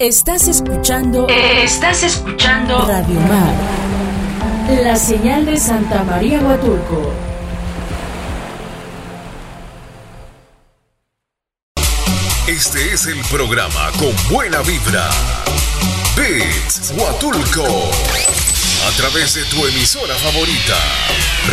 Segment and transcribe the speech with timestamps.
[0.00, 1.28] Estás escuchando.
[1.28, 2.84] Estás escuchando.
[2.84, 3.54] Radio Mar.
[4.82, 7.12] La señal de Santa María Huatulco.
[12.48, 15.08] Este es el programa con buena vibra.
[16.16, 17.64] Beats Huatulco.
[17.64, 20.76] A través de tu emisora favorita.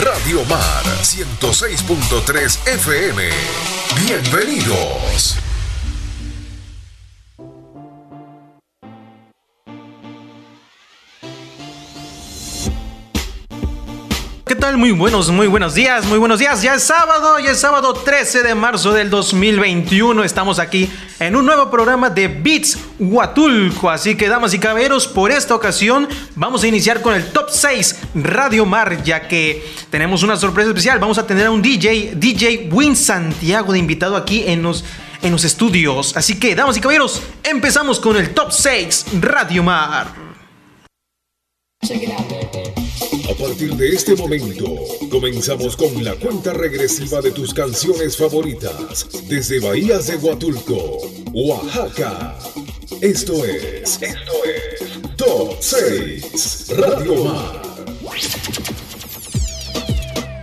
[0.03, 3.29] Radio Mar 106.3 FM.
[4.03, 5.37] Bienvenidos.
[14.61, 16.61] Muy buenos, muy buenos días, muy buenos días.
[16.61, 20.23] Ya es sábado, ya es sábado 13 de marzo del 2021.
[20.23, 20.89] Estamos aquí
[21.19, 23.89] en un nuevo programa de Beats Huatulco.
[23.89, 27.99] Así que, damas y caballeros, por esta ocasión vamos a iniciar con el top 6
[28.15, 30.99] Radio Mar, ya que tenemos una sorpresa especial.
[30.99, 34.85] Vamos a tener a un DJ, DJ Win Santiago de invitado aquí en los
[35.21, 36.15] en los estudios.
[36.15, 40.07] Así que, damas y caballeros, empezamos con el top 6 Radio Mar.
[43.31, 44.75] A partir de este momento,
[45.09, 50.97] comenzamos con la cuenta regresiva de tus canciones favoritas desde Bahías de Huatulco,
[51.31, 52.37] Oaxaca.
[52.99, 57.61] Esto es, esto es Top 6 Radio Mar.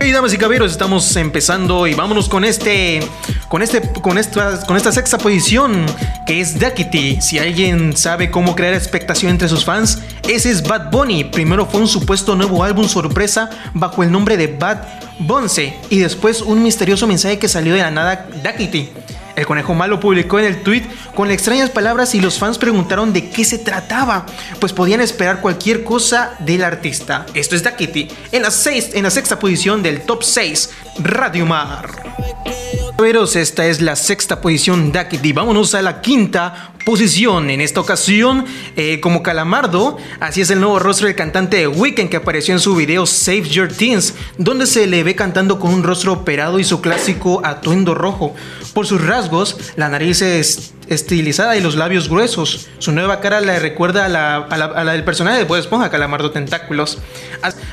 [0.01, 3.01] Y damas y caballeros, estamos empezando y vámonos con este,
[3.49, 5.85] con este, con esta, con esta sexta posición
[6.25, 7.19] que es Duckity.
[7.21, 11.25] Si alguien sabe cómo crear expectación entre sus fans, ese es Bad Bunny.
[11.25, 14.83] Primero fue un supuesto nuevo álbum sorpresa bajo el nombre de Bad
[15.19, 18.89] Bonce y después un misterioso mensaje que salió de la nada Duckity.
[19.39, 20.83] El conejo malo publicó en el tweet
[21.15, 24.25] con extrañas palabras y los fans preguntaron de qué se trataba,
[24.59, 27.25] pues podían esperar cualquier cosa del artista.
[27.33, 31.87] Esto es Dakiti, en la, seis, en la sexta posición del top 6, Radio Mar.
[32.99, 35.31] Veros, esta es la sexta posición Dakiti.
[35.31, 37.49] Vámonos a la quinta posición.
[37.49, 42.09] En esta ocasión, eh, como Calamardo, así es el nuevo rostro del cantante de Weekend
[42.09, 45.83] que apareció en su video Save Your Teens, donde se le ve cantando con un
[45.83, 48.35] rostro operado y su clásico atuendo rojo.
[48.73, 52.67] Por sus rasgos, la nariz es estilizada y los labios gruesos.
[52.79, 55.57] Su nueva cara le recuerda a la, a la, a la del personaje de Bob
[55.57, 56.97] Esponja, Calamardo Tentáculos.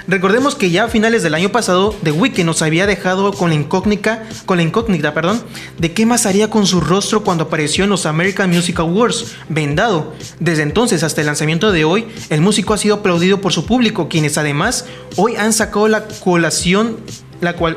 [0.07, 3.57] Recordemos que ya a finales del año pasado, The Weeknd nos había dejado con la
[3.57, 5.43] incógnita, con la incógnita, perdón,
[5.79, 10.15] de qué más haría con su rostro cuando apareció en los American Music Awards, vendado.
[10.39, 14.09] Desde entonces hasta el lanzamiento de hoy, el músico ha sido aplaudido por su público,
[14.09, 14.85] quienes además
[15.17, 16.99] hoy han sacado la colación
[17.41, 17.77] la cual,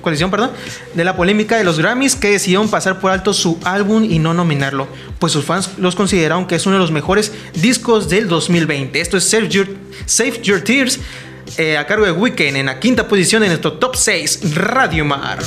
[0.00, 0.50] coalición perdón,
[0.94, 4.34] de la polémica de los Grammys que decidieron pasar por alto su álbum y no
[4.34, 4.88] nominarlo,
[5.18, 9.00] pues sus fans los consideraron que es uno de los mejores discos del 2020.
[9.00, 10.98] Esto es Save Your, Tears
[11.56, 15.38] eh, a cargo de Weekend en la quinta posición en nuestro top 6 Radio Mar.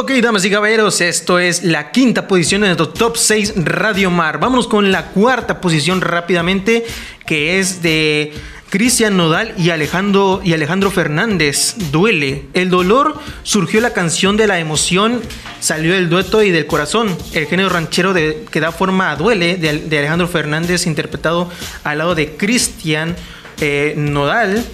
[0.00, 4.38] Ok, damas y caballeros, esto es la quinta posición en nuestro top 6 Radio Mar.
[4.38, 6.86] Vámonos con la cuarta posición rápidamente,
[7.26, 8.32] que es de
[8.70, 11.74] Cristian Nodal y Alejandro, y Alejandro Fernández.
[11.90, 12.44] Duele.
[12.52, 15.22] El dolor surgió la canción de la emoción,
[15.60, 17.16] salió del dueto y del corazón.
[17.32, 21.50] El género ranchero de, que da forma a Duele de, Alejandro Fernández, interpretado
[21.84, 23.16] al lado de Cristian
[23.60, 24.64] eh, Nodal.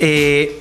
[0.00, 0.59] Eh,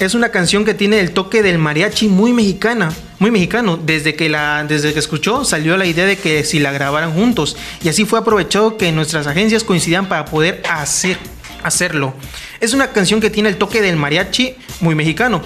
[0.00, 3.76] es una canción que tiene el toque del mariachi muy mexicana, muy mexicano.
[3.76, 7.56] Desde que la, desde que escuchó salió la idea de que si la grabaran juntos
[7.82, 11.18] y así fue aprovechado que nuestras agencias coincidían para poder hacer,
[11.62, 12.14] hacerlo.
[12.60, 15.42] Es una canción que tiene el toque del mariachi muy mexicano.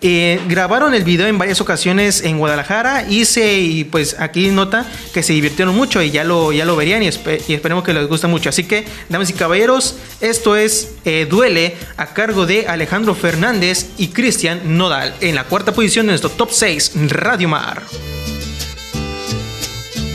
[0.00, 4.86] Eh, grabaron el video en varias ocasiones en Guadalajara y, se, y pues aquí nota
[5.12, 7.92] que se divirtieron mucho y ya lo, ya lo verían y, espe y esperemos que
[7.92, 8.48] les guste mucho.
[8.48, 14.08] Así que, damas y caballeros, esto es eh, Duele a cargo de Alejandro Fernández y
[14.08, 17.82] Cristian Nodal en la cuarta posición de nuestro top 6 Radio Mar.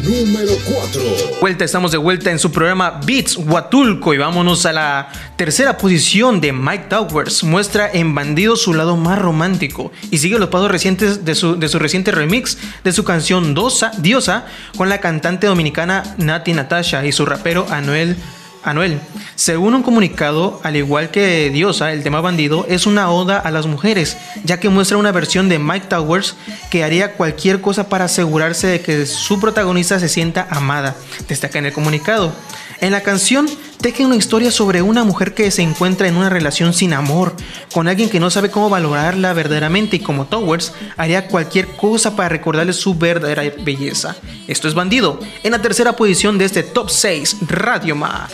[0.04, 1.02] Número 4.
[1.40, 6.42] Vuelta, estamos de vuelta en su programa Beats Huatulco y vámonos a la tercera posición
[6.42, 7.46] de Mike Towers.
[7.46, 11.70] Muestra en Bandido su lado más romántico y sigue los pasos recientes de su, de
[11.70, 17.14] su reciente remix de su canción Dosa, Diosa con la cantante dominicana Nati Natasha y
[17.14, 18.18] su rapero Anuel
[18.64, 19.00] Anuel.
[19.36, 23.68] Según un comunicado, al igual que Diosa, el tema bandido es una oda a las
[23.68, 26.36] mujeres, ya que muestra una versión de Mike Towers
[26.70, 30.96] que haría cualquier cosa para asegurarse de que su protagonista se sienta amada,
[31.28, 32.34] destaca en el comunicado.
[32.82, 33.48] En la canción
[33.84, 37.36] teje una historia sobre una mujer que se encuentra en una relación sin amor,
[37.74, 42.30] con alguien que no sabe cómo valorarla verdaderamente y como Towers haría cualquier cosa para
[42.30, 44.16] recordarle su verdadera belleza.
[44.48, 48.30] Esto es Bandido, en la tercera posición de este top 6 Radio Mar.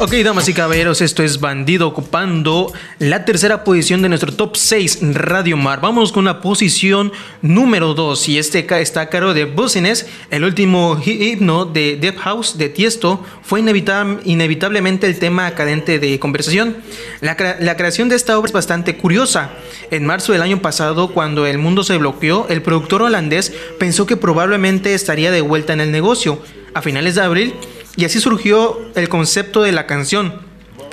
[0.00, 4.98] Ok, damas y caballeros, esto es Bandido ocupando la tercera posición de nuestro top 6
[5.14, 5.80] Radio Mar.
[5.80, 7.12] Vamos con la posición
[7.42, 10.06] número 2 y este está a cargo de Business.
[10.30, 16.76] El último himno de Deep House de Tiesto fue inevitablemente el tema cadente de conversación.
[17.20, 17.36] La
[17.76, 19.52] creación de esta obra es bastante curiosa.
[19.92, 24.16] En marzo del año pasado, cuando el mundo se bloqueó, el productor holandés pensó que
[24.16, 26.42] probablemente estaría de vuelta en el negocio.
[26.74, 27.54] A finales de abril,
[27.96, 30.40] y así surgió el concepto de la canción.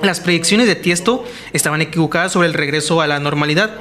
[0.02, 3.72] Las predicciones de Tiesto estaban equivocadas sobre el regreso a la normalidad,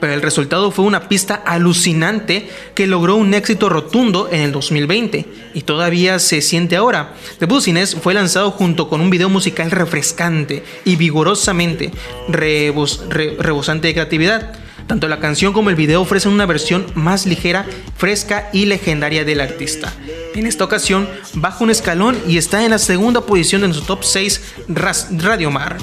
[0.00, 5.26] pero el resultado fue una pista alucinante que logró un éxito rotundo en el 2020
[5.54, 7.14] y todavía se siente ahora.
[7.38, 11.90] The Business fue lanzado junto con un video musical refrescante y vigorosamente
[12.28, 14.52] rebosante de creatividad.
[14.90, 17.64] Tanto la canción como el video ofrecen una versión más ligera,
[17.96, 19.92] fresca y legendaria del artista.
[20.34, 24.02] En esta ocasión baja un escalón y está en la segunda posición en su top
[24.02, 25.76] 6 Radio Mar.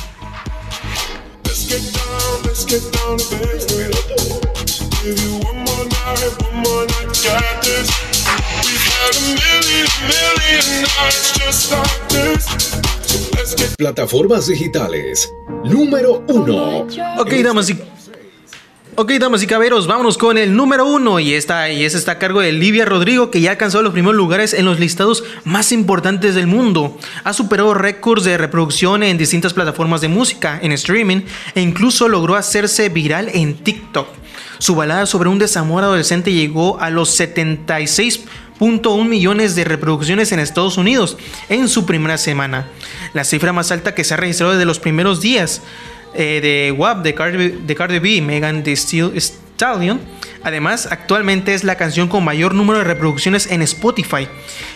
[13.78, 15.32] Plataformas digitales
[15.64, 16.88] número 1.
[17.20, 17.97] Ok, damas y
[19.00, 22.18] Ok, damas y caberos, vámonos con el número uno y esta y ese está a
[22.18, 26.34] cargo de Livia Rodrigo que ya alcanzó los primeros lugares en los listados más importantes
[26.34, 26.98] del mundo.
[27.24, 31.22] Ha superado récords de reproducción en distintas plataformas de música, en streaming
[31.54, 34.08] e incluso logró hacerse viral en TikTok.
[34.58, 40.80] Su balada sobre un desamor adolescente llegó a los 76.1 millones de reproducciones en Estados
[40.80, 41.20] Unidos
[41.50, 42.66] en su primera semana,
[43.14, 45.62] la cifra más alta que se ha registrado desde los primeros días.
[46.20, 50.02] Eh, de WAP de Cardi, de Cardi B, Megan Thee Stallion.
[50.42, 54.28] Además, actualmente es la canción con mayor número de reproducciones en Spotify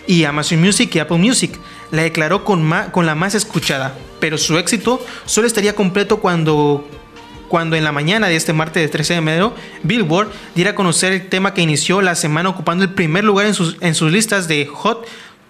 [0.06, 1.58] y Amazon Music y Apple Music.
[1.90, 6.88] La declaró con, la más escuchada, pero su éxito solo estaría completo cuando
[7.48, 11.12] cuando en la mañana de este martes de 13 de enero, Billboard diera a conocer
[11.12, 14.48] el tema que inició la semana ocupando el primer lugar en sus, en sus listas
[14.48, 15.06] de Hot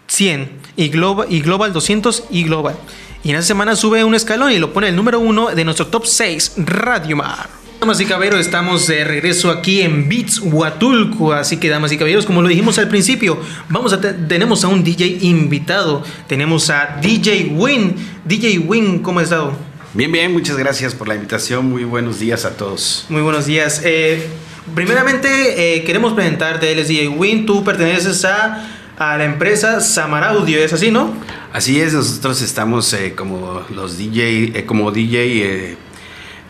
[0.08, 2.76] 100 y Global, y Global 200 y Global.
[3.24, 5.88] Y en esa semana sube un escalón y lo pone el número uno de nuestro
[5.88, 7.50] top 6, Radio Mar.
[7.80, 11.32] Damas y caballeros, estamos de regreso aquí en Beats Huatulco.
[11.34, 13.40] Así que, damas y caballeros, como lo dijimos al principio,
[13.70, 16.04] vamos a tenemos a un DJ invitado.
[16.28, 17.96] Tenemos a DJ Win.
[18.26, 19.54] DJ Win, ¿cómo has estado?
[19.94, 21.70] Bien, bien, muchas gracias por la invitación.
[21.70, 23.06] Muy buenos días a todos.
[23.10, 23.82] Muy buenos días.
[23.84, 24.28] Eh,
[24.74, 26.72] primeramente, eh, queremos presentarte.
[26.72, 27.46] Él es DJ Win.
[27.46, 28.68] Tú perteneces a,
[28.98, 31.14] a la empresa Samar Audio, ¿es así, no?
[31.54, 35.78] Así es, nosotros estamos eh, como los DJ, eh, como DJ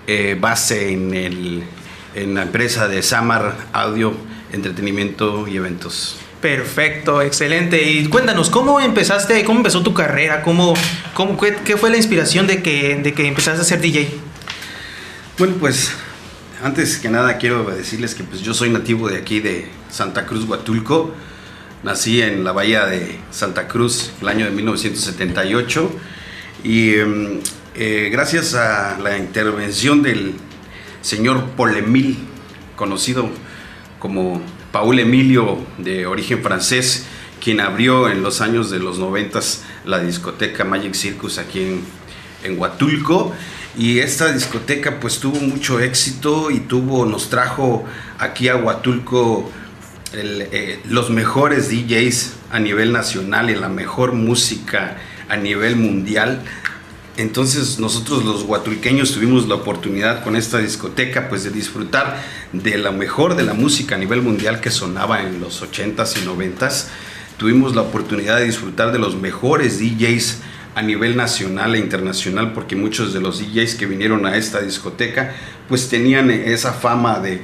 [0.06, 1.64] eh, base en, el,
[2.14, 4.14] en la empresa de Samar Audio,
[4.52, 6.18] Entretenimiento y Eventos.
[6.40, 7.82] Perfecto, excelente.
[7.82, 10.44] Y cuéntanos, ¿cómo empezaste, cómo empezó tu carrera?
[10.44, 10.76] ¿Cómo,
[11.16, 14.08] cómo, qué, fue la inspiración de que, de que empezaste a ser DJ?
[15.40, 15.94] Bueno, pues
[16.64, 20.46] antes que nada quiero decirles que pues, yo soy nativo de aquí de Santa Cruz,
[20.46, 21.12] Huatulco.
[21.84, 25.92] Nací en la bahía de Santa Cruz el año de 1978
[26.64, 27.40] y em,
[27.74, 30.36] eh, gracias a la intervención del
[31.02, 32.20] señor Paul Emil,
[32.76, 33.32] conocido
[33.98, 37.08] como Paul Emilio de origen francés,
[37.44, 39.40] quien abrió en los años de los 90
[39.86, 41.84] la discoteca Magic Circus aquí en,
[42.44, 43.34] en Huatulco.
[43.76, 47.86] Y esta discoteca pues tuvo mucho éxito y tuvo nos trajo
[48.20, 49.52] aquí a Huatulco
[50.14, 54.98] eh, los mejores DJs a nivel nacional y la mejor música
[55.30, 56.42] a nivel mundial.
[57.16, 62.22] Entonces nosotros los guatulqueños tuvimos la oportunidad con esta discoteca pues de disfrutar
[62.52, 66.28] de la mejor de la música a nivel mundial que sonaba en los 80s y
[66.28, 66.88] 90s.
[67.38, 70.40] Tuvimos la oportunidad de disfrutar de los mejores DJs
[70.76, 75.36] a nivel nacional e internacional porque muchos de los DJs que vinieron a esta discoteca
[75.70, 77.42] pues tenían esa fama de,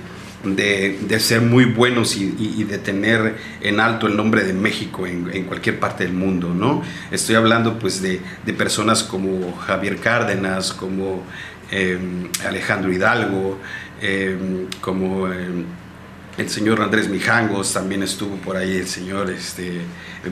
[0.55, 5.79] de, ser muy buenos y, de tener en alto el nombre de México en, cualquier
[5.79, 6.81] parte del mundo, ¿no?
[7.11, 8.21] Estoy hablando pues de,
[8.53, 11.23] personas como Javier Cárdenas, como
[11.71, 13.59] em, Alejandro Hidalgo,
[14.01, 15.65] em, como em,
[16.37, 19.81] el señor Andrés Mijangos, también estuvo por ahí el señor este,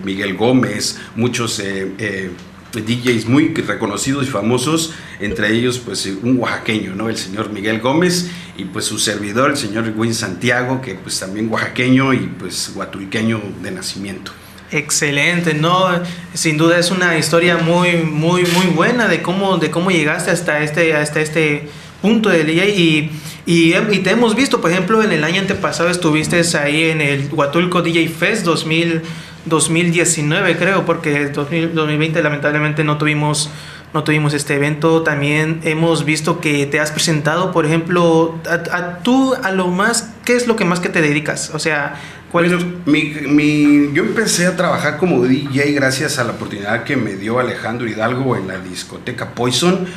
[0.03, 2.29] Miguel Gómez, muchos eh, eh,
[2.74, 7.10] DJs muy reconocidos y famosos, entre ellos pues un oaxaqueño, ¿no?
[7.10, 11.51] El señor Miguel Gómez y pues su servidor, el señor Win Santiago, que pues también
[11.51, 14.31] oaxaqueño y pues guatulqueño de nacimiento.
[14.71, 15.88] Excelente, no,
[16.33, 20.63] sin duda es una historia muy, muy, muy buena de cómo, de cómo llegaste hasta
[20.63, 21.69] este, hasta este
[22.01, 23.12] punto de DJ y,
[23.45, 27.83] y, te hemos visto, por ejemplo, en el año antepasado estuviste ahí en el Huatulco
[27.83, 29.01] DJ Fest 2000,
[29.45, 33.50] 2019 creo, porque 2020 lamentablemente no tuvimos
[33.94, 35.04] no tuvimos este evento.
[35.04, 40.36] También hemos visto que te has presentado, por ejemplo, a, tú a lo más, ¿qué
[40.36, 41.51] es lo que más que te dedicas?
[41.54, 41.96] O sea,
[42.32, 42.48] ¿cuál
[42.86, 47.39] mi, mi, yo empecé a trabajar como DJ gracias a la oportunidad que me dio
[47.39, 49.88] Alejandro Hidalgo en la discoteca Poison.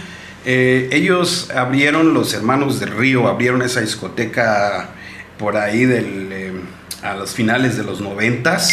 [0.45, 4.91] Eh, ellos abrieron, los hermanos del Río, abrieron esa discoteca
[5.39, 6.53] por ahí del, eh,
[7.03, 8.73] a los finales de los noventas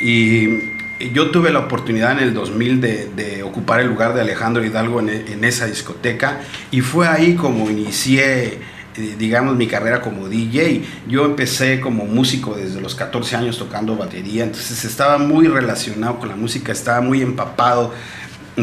[0.00, 0.77] y
[1.12, 5.44] yo tuve la oportunidad en el 2000 de, ocupar el lugar de Alejandro Hidalgo en,
[5.44, 6.40] esa discoteca
[6.70, 8.58] y fue ahí como inicié,
[8.96, 10.84] eh, digamos, mi carrera como DJ.
[11.08, 16.28] Yo empecé como músico desde los 14 años tocando batería, entonces estaba muy relacionado con
[16.28, 17.92] la música, estaba muy empapado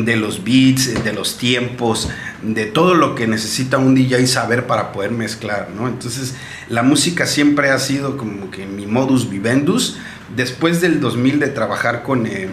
[0.03, 2.09] de los beats, de los tiempos,
[2.41, 5.87] de todo lo que necesita un DJ saber para poder mezclar, ¿no?
[5.87, 6.35] Entonces,
[6.67, 9.97] la música siempre ha sido como que mi modus vivendus,
[10.33, 12.47] Después del 2000 de trabajar con, eh,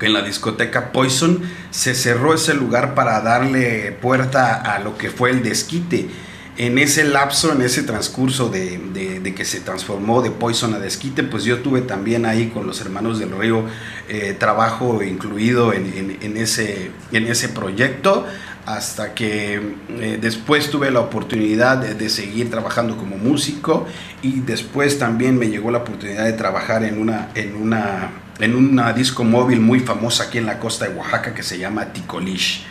[0.00, 1.40] en la discoteca Poison,
[1.70, 6.08] se cerró ese lugar para darle puerta a lo que fue el desquite.
[6.56, 11.42] En ese lapso, en ese transcurso de, que se transformó de Poison a Desquite, pues
[11.42, 13.64] yo tuve también ahí con los hermanos del Río
[14.08, 18.24] eh, trabajo incluido en, ese, en ese proyecto
[18.66, 23.86] hasta que eh, después tuve la oportunidad de, seguir trabajando como músico
[24.22, 28.92] y después también me llegó la oportunidad de trabajar en una, en una, en una
[28.92, 32.64] disco móvil muy famosa aquí en la costa de Oaxaca que se llama Ticolish.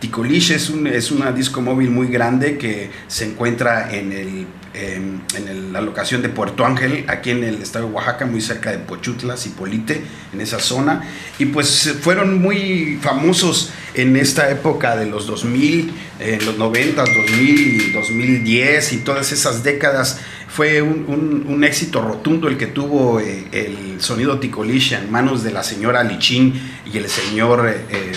[0.00, 5.72] Ticolish es, un, es una disco móvil muy grande que se encuentra en, el, en,
[5.72, 9.36] la locación de Puerto Ángel, aquí en el estado de Oaxaca, muy cerca de Pochutla,
[9.36, 10.02] Cipolite,
[10.32, 11.02] en esa zona.
[11.38, 17.58] Y pues fueron muy famosos en esta época de los 2000, en los 90, 2000
[17.58, 20.20] y 2010 y todas esas décadas.
[20.48, 25.62] Fue un, éxito rotundo el que tuvo eh, el sonido Ticolish en manos de la
[25.62, 26.54] señora Lichín
[26.92, 27.68] y el señor...
[27.68, 28.12] Eh,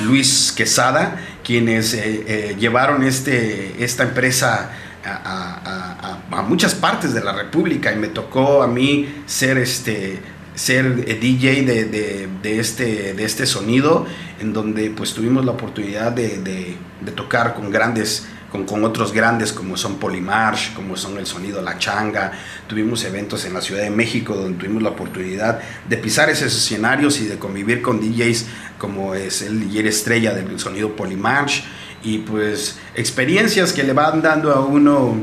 [0.00, 4.70] Luis Quesada, quienes eh, eh, llevaron este, esta empresa
[5.04, 10.18] a, muchas partes de la República y me tocó a mí ser este
[10.58, 14.06] ser DJ de, este, de este sonido,
[14.40, 16.76] en donde pues tuvimos la oportunidad de,
[17.14, 22.32] tocar con grandes con, otros grandes como son Polymarch, como son el sonido La Changa.
[22.66, 27.20] Tuvimos eventos en la Ciudad de México donde tuvimos la oportunidad de pisar esos escenarios
[27.20, 28.46] y de convivir con DJs
[28.78, 31.64] como es el DJ estrella del sonido Polymarch.
[32.02, 35.14] Y pues experiencias que le van dando a uno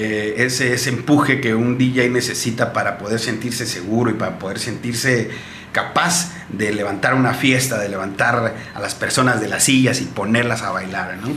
[0.00, 4.60] eh, ese, ese empuje que un DJ necesita para poder sentirse seguro y para poder
[4.60, 5.28] sentirse
[5.72, 10.62] capaz de levantar una fiesta, de levantar a las personas de las sillas y ponerlas
[10.62, 11.30] a bailar, ¿no?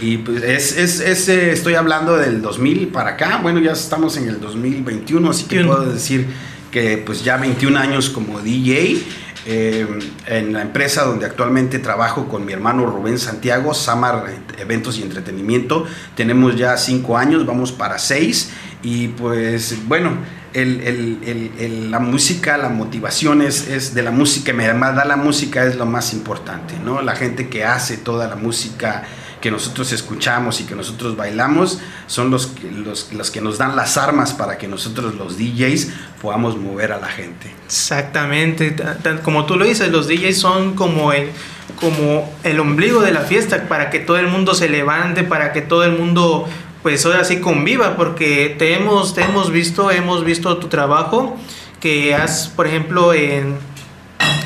[0.00, 4.28] Y pues es, es, eh, estoy hablando del 2000 para acá, bueno, ya estamos en
[4.28, 6.26] el 2021, así que puedo decir
[6.72, 9.00] que pues ya 21 años como DJ.
[9.46, 9.86] Eh,
[10.26, 14.24] en la empresa donde actualmente trabajo con mi hermano Rubén Santiago, Samar
[14.58, 15.86] Eventos y Entretenimiento.
[16.14, 18.50] Tenemos ya 5 años, vamos para 6
[18.82, 20.12] y pues bueno,
[20.52, 25.86] la música, la motivación es, es, de la música, me da la música es lo
[25.86, 27.00] más importante, ¿no?
[27.00, 29.04] La gente que hace toda la música
[29.40, 33.96] que nosotros escuchamos y que nosotros bailamos son los, los, los que nos dan las
[33.96, 35.88] armas para que nosotros los DJs
[36.20, 37.52] podamos mover a la gente.
[37.66, 38.76] Exactamente,
[39.22, 41.30] como tú lo dices, los DJs son como el,
[41.80, 45.62] como el ombligo de la fiesta para que todo el mundo se levante, para que
[45.62, 46.46] todo el mundo
[46.82, 51.36] pues ahora sí conviva, porque te hemos, te hemos visto, hemos visto tu trabajo
[51.78, 53.58] que has, por ejemplo, en,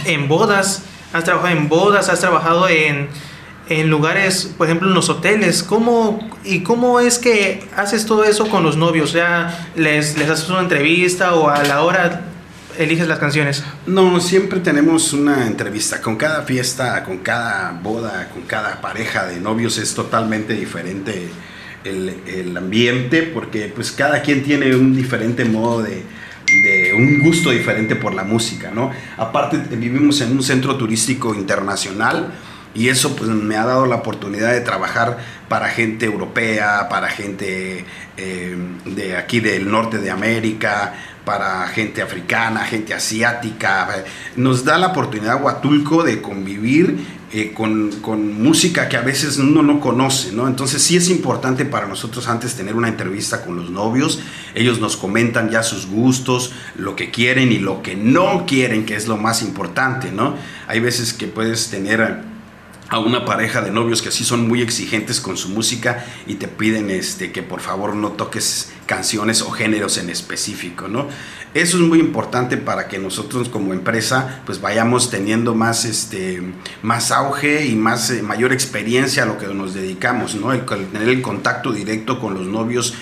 [0.04, 0.82] en bodas,
[1.12, 3.08] has trabajado en bodas, has trabajado en
[3.68, 5.62] en lugares, por ejemplo, en los hoteles.
[5.62, 9.10] ¿Cómo, ¿Y cómo es que haces todo eso con los novios?
[9.10, 12.22] O sea, ¿les, les haces una entrevista o a la hora
[12.78, 13.64] eliges las canciones?
[13.86, 16.00] No, siempre tenemos una entrevista.
[16.00, 21.28] Con cada fiesta, con cada boda, con cada pareja de novios es totalmente diferente
[21.84, 26.02] el, el ambiente porque pues cada quien tiene un diferente modo de,
[26.46, 28.90] de un gusto diferente por la música, ¿no?
[29.16, 32.32] Aparte vivimos en un centro turístico internacional
[32.74, 37.84] y eso pues me ha dado la oportunidad de trabajar para gente europea, para gente
[38.16, 44.04] eh, de aquí del norte de América, para gente africana, gente asiática.
[44.36, 46.98] Nos da la oportunidad Huatulco de convivir
[47.32, 50.46] eh, con, con, música que a veces uno no conoce, ¿no?
[50.46, 54.20] Entonces sí es importante para nosotros antes tener una entrevista con los novios.
[54.54, 58.96] Ellos nos comentan ya sus gustos, lo que quieren y lo que no quieren, que
[58.96, 60.36] es lo más importante, ¿no?
[60.68, 62.33] Hay veces que puedes tener
[62.94, 66.46] a una pareja de novios que sí son muy exigentes con su música y te
[66.46, 71.08] piden este que por favor no toques canciones o géneros en específico, ¿no?
[71.54, 76.40] Eso es muy importante para que nosotros como empresa pues vayamos teniendo más este
[76.82, 80.52] más auge y más eh, mayor experiencia a lo que nos dedicamos, ¿no?
[80.52, 82.94] El, tener el contacto directo con los novios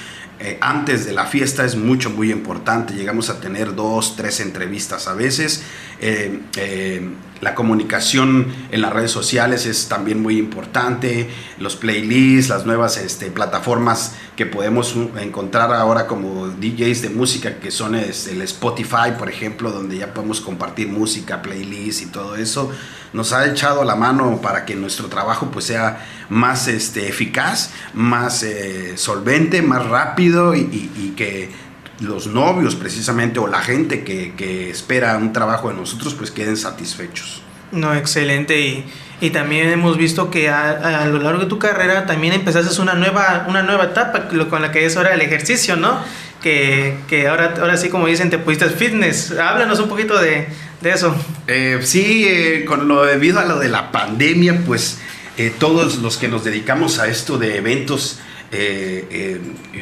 [0.45, 2.95] eh, antes de la fiesta es mucho, muy importante.
[2.95, 5.63] Llegamos a tener dos, tres entrevistas a veces.
[6.03, 7.11] Eh,
[7.43, 11.29] la comunicación en las redes sociales es también muy importante,
[11.59, 17.73] los playlists, las nuevas este, plataformas que podemos encontrar ahora como DJs de música, que
[17.73, 22.71] son el Spotify, por ejemplo, donde ya podemos compartir música, playlists y todo eso,
[23.13, 28.45] nos ha echado la mano para que nuestro trabajo pues sea más este, eficaz, más
[28.45, 31.51] eh, solvente, más rápido y que
[32.01, 37.43] los novios precisamente o la gente que, espera un trabajo de nosotros pues queden satisfechos.
[37.71, 38.61] No, excelente.
[38.61, 38.85] Y,
[39.21, 43.47] y también hemos visto que a, lo largo de tu carrera también empezaste una nueva,
[43.49, 45.99] una nueva etapa con la que es ahora el ejercicio, ¿no?
[46.43, 49.31] Que, que, ahora, ahora sí, como dicen, te pusiste fitness.
[49.31, 50.49] Háblanos un poquito de,
[50.81, 51.15] de eso.
[51.47, 54.99] Eh, sí, eh, con lo debido a lo de la pandemia, pues
[55.39, 58.19] eh, todos los que nos dedicamos a esto de eventos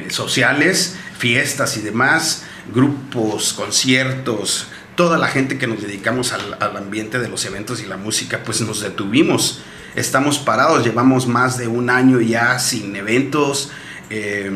[0.09, 4.69] sociales, fiestas y demás, grupos, conciertos,
[5.01, 8.61] toda la gente que nos dedicamos al, ambiente de los eventos y la música, pues
[8.61, 9.63] nos detuvimos.
[9.97, 13.71] Estamos parados, llevamos más de un año ya sin eventos.
[14.11, 14.51] Eh,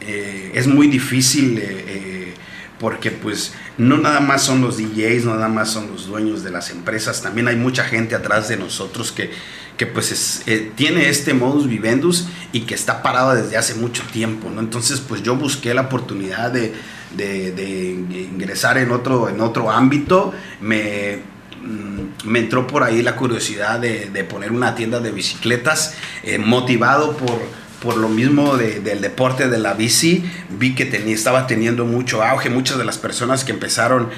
[0.00, 2.34] eh, es muy difícil eh,
[2.80, 6.50] porque pues no nada más son los DJs, no nada más son los dueños de
[6.50, 9.30] las empresas, también hay mucha gente atrás de nosotros que
[9.82, 14.48] que pues eh, tiene este modus vivendus y que está parado desde hace mucho tiempo,
[14.48, 14.60] ¿no?
[14.60, 16.72] Entonces pues yo busqué la oportunidad de,
[18.32, 21.18] ingresar en otro, en otro ámbito, me,
[21.64, 27.16] mm, me entró por ahí la curiosidad de, poner una tienda de bicicletas, eh, motivado
[27.16, 27.40] por,
[27.82, 30.22] por lo mismo del deporte de la bici,
[30.60, 34.10] vi que tenía, estaba teniendo mucho auge, muchas de las personas que empezaron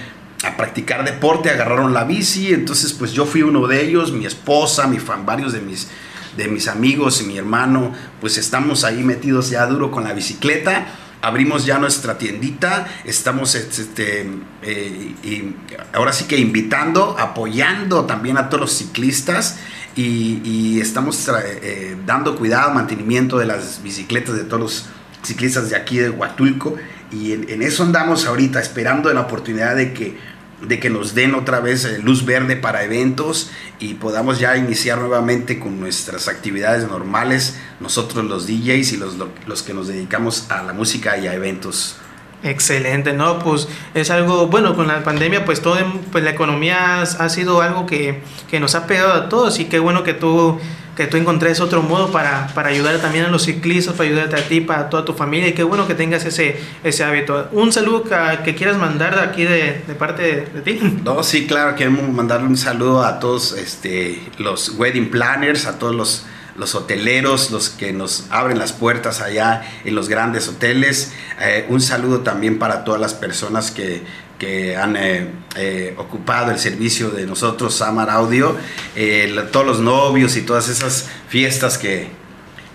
[0.45, 4.87] a practicar deporte, agarraron la bici, entonces pues yo fui uno de ellos, mi esposa,
[4.87, 5.89] mi fan, varios de mis,
[6.37, 10.87] de mis amigos y mi hermano, pues estamos ahí metidos ya duro con la bicicleta,
[11.25, 14.29] abrimos ya nuestra tiendita, estamos este,
[14.63, 15.55] eh, y
[15.95, 19.59] ahora sí que invitando, apoyando también a todos los ciclistas
[19.97, 24.87] y, estamos eh, dando cuidado, mantenimiento de las bicicletas de todos los
[25.23, 26.77] ciclistas de aquí de Huatulco
[27.11, 30.18] y en, en eso andamos ahorita esperando la oportunidad de que
[30.66, 34.98] de que nos den otra vez eh, luz verde para eventos y podamos ya iniciar
[34.98, 40.62] nuevamente con nuestras actividades normales, nosotros los DJs y los, los que nos dedicamos a
[40.62, 41.96] la música y a eventos.
[42.42, 43.38] Excelente, ¿no?
[43.38, 45.79] Pues es algo, bueno, con la pandemia pues todo,
[46.12, 49.79] pues la economía ha sido algo que, que nos ha pegado a todos y qué
[49.79, 50.61] bueno que tú
[50.96, 54.48] que tú encontres otro modo para, para, ayudar también a los ciclistas, para ayudarte a
[54.48, 57.48] ti, para toda tu familia y qué bueno que tengas ese, ese hábito.
[57.52, 60.80] Un saludo que, quieras mandar aquí de, de parte de, ti.
[61.04, 65.94] No, sí, claro, queremos mandarle un saludo a todos este, los wedding planners, a todos
[65.94, 66.26] los,
[66.57, 71.12] los hoteleros, los que nos abren las puertas allá en los grandes hoteles.
[71.40, 74.04] Eh, un saludo también para todas las personas que,
[74.38, 78.57] que han eh, eh, ocupado el servicio de nosotros, Samar Audio,
[78.97, 82.09] eh, todos los novios y todas esas fiestas que,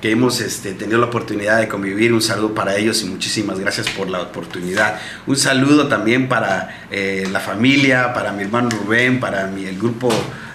[0.01, 2.13] que hemos este, tenido la oportunidad de convivir.
[2.13, 4.99] Un saludo para ellos y muchísimas gracias por la oportunidad.
[5.27, 10.09] Un saludo también para la familia, para mi hermano Rubén, para mi, el grupo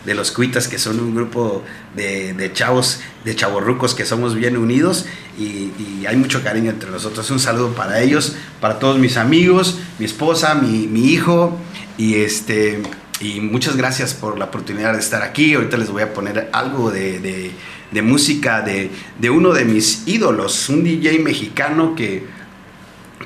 [0.05, 1.65] de los Cuitas, que son un grupo
[1.97, 5.07] de, de chavos, de chavorrucos que somos bien unidos
[5.39, 5.71] y,
[6.07, 7.31] hay mucho cariño entre nosotros.
[7.31, 11.59] Un saludo para ellos, para todos mis amigos, mi esposa, mi, mi hijo
[11.97, 12.83] y este
[13.21, 15.55] y muchas gracias por la oportunidad de estar aquí.
[15.55, 17.53] Ahorita les voy a poner algo de, de,
[17.91, 22.27] de música de, de, uno de mis ídolos, un DJ mexicano que,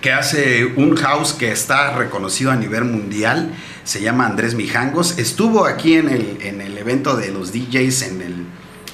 [0.01, 3.53] que hace un house que está reconocido a nivel mundial
[3.85, 5.19] se llama Andrés Mijangos.
[5.19, 8.35] Estuvo aquí en el, en el evento de los DJs en el,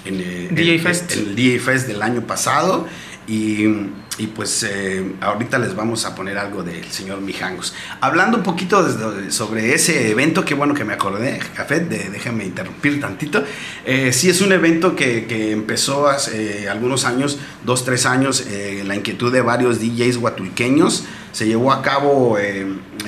[0.04, 1.12] en el, DJ Fest.
[1.12, 2.86] El, DJ Fest del año pasado.
[3.26, 3.64] Y,
[4.18, 7.74] y pues eh, ahorita les vamos a poner algo del señor Mijangos.
[8.00, 8.86] Hablando un poquito
[9.30, 13.42] sobre ese evento, qué bueno que me acordé, Café, de, déjame interrumpir tantito.
[13.84, 18.82] Eh, sí, es un evento que, que empezó hace algunos años, dos, tres años, eh,
[18.86, 21.04] la inquietud de varios DJs guatulqueños.
[21.32, 22.38] Se llevó a cabo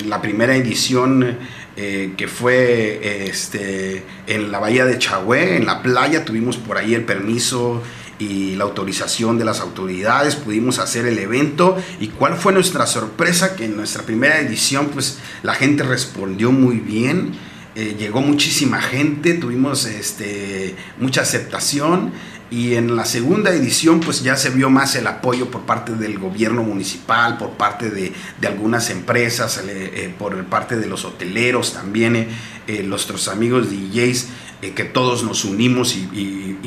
[0.05, 1.37] la primera edición
[1.79, 6.95] eh, que fue este, en la bahía de Chagüe, en la playa, tuvimos por ahí
[6.95, 7.83] el permiso
[8.19, 11.77] y la autorización de las autoridades, pudimos hacer el evento.
[11.99, 16.77] Y cuál fue nuestra sorpresa que en nuestra primera edición pues la gente respondió muy
[16.79, 17.33] bien.
[17.75, 22.11] eh, llegó muchísima gente, tuvimos este, mucha aceptación.
[22.49, 26.17] Y en la segunda edición pues ya se vio más el apoyo por parte del
[26.17, 28.13] gobierno municipal, por parte de,
[28.47, 32.29] algunas empresas, eh, por parte de los hoteleros también,
[32.67, 34.27] eh, nuestros amigos DJs
[34.61, 36.57] eh, que todos nos unimos y,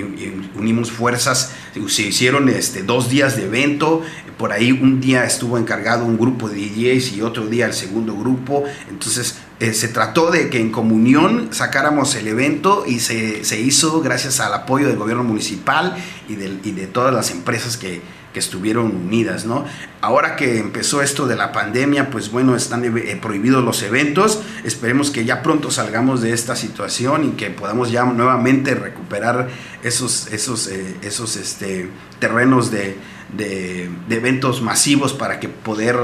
[0.54, 1.52] unimos fuerzas.
[1.88, 4.02] Se hicieron este, dos días de evento,
[4.38, 8.16] por ahí un día estuvo encargado un grupo de DJs y otro día el segundo
[8.16, 8.64] grupo.
[8.88, 14.00] Entonces eh, se trató de que en comunión sacáramos el evento y se, se hizo
[14.00, 15.96] gracias al apoyo del gobierno municipal
[16.28, 18.00] y, del, y de todas las empresas que,
[18.32, 19.64] que estuvieron unidas, ¿no?
[20.00, 24.40] Ahora que empezó esto de la pandemia, pues bueno, están eh, prohibidos los eventos.
[24.64, 29.48] Esperemos que ya pronto salgamos de esta situación y que podamos ya nuevamente recuperar
[29.82, 32.96] esos, esos, eh, esos este, terrenos de,
[34.08, 35.96] eventos masivos para que poder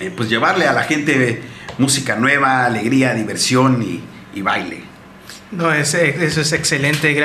[0.00, 1.42] eh, pues llevarle a la gente
[1.78, 3.82] música nueva, alegría, diversión
[4.34, 4.85] y baile.
[5.52, 7.16] No, eso es excelente.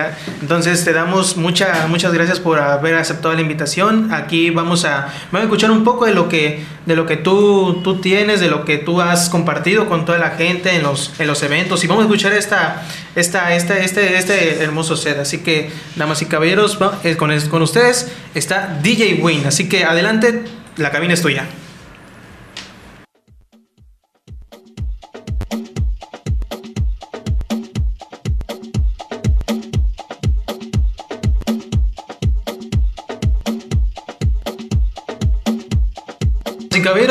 [0.42, 4.14] Entonces te damos mucha, muchas gracias por haber aceptado la invitación.
[4.14, 7.82] Aquí vamos a, vamos a escuchar un poco de lo que, de lo que tú,
[7.84, 11.26] tú tienes, de lo que tú has compartido con toda la gente en los, en
[11.26, 11.84] los eventos.
[11.84, 12.84] Y vamos a escuchar esta,
[13.16, 15.18] esta, este, este, este hermoso set.
[15.18, 19.48] Así que, damas y caballeros, eh, con, con ustedes está DJ Win.
[19.48, 20.44] Así que adelante,
[20.78, 21.48] la cabina es tuya.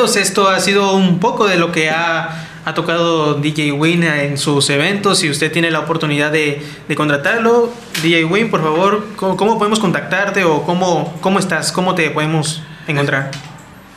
[0.04, 5.18] Esto ha sido un poco de lo que ha, tocado DJ Win en sus eventos.
[5.18, 6.62] Si usted tiene la oportunidad de,
[6.96, 7.70] contratarlo,
[8.02, 11.70] DJ Win, por favor, ¿cómo, podemos contactarte o cómo, cómo estás?
[11.70, 13.30] ¿Cómo te podemos encontrar?